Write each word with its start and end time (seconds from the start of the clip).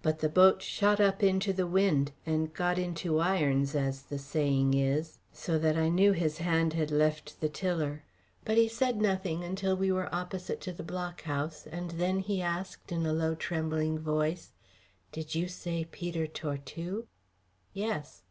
But 0.00 0.20
the 0.20 0.30
boat 0.30 0.62
shot 0.62 1.00
up 1.02 1.22
into 1.22 1.52
the 1.52 1.66
wind 1.66 2.12
and 2.24 2.54
got 2.54 2.78
into 2.78 3.18
irons, 3.18 3.74
as 3.74 4.04
the 4.04 4.16
saying 4.18 4.72
is, 4.72 5.18
so 5.34 5.58
that 5.58 5.76
I 5.76 5.90
knew 5.90 6.12
his 6.12 6.38
hand 6.38 6.72
had 6.72 6.90
left 6.90 7.38
the 7.42 7.50
tiller. 7.50 8.02
But 8.42 8.56
he 8.56 8.68
said 8.68 8.96
nothing 9.02 9.44
until 9.44 9.76
we 9.76 9.92
were 9.92 10.08
opposite 10.14 10.62
to 10.62 10.72
the 10.72 10.82
Blockhouse, 10.82 11.66
and 11.66 11.90
then 11.90 12.20
he 12.20 12.40
asked 12.40 12.90
in 12.90 13.04
a 13.04 13.12
low 13.12 13.34
trembling 13.34 13.98
voice: 13.98 14.54
"Did 15.12 15.34
you 15.34 15.46
say 15.46 15.84
Peter 15.84 16.26
Tortue?" 16.26 17.04
"Yes." 17.74 18.22